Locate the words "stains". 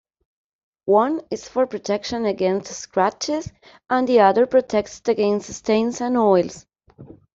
5.53-6.01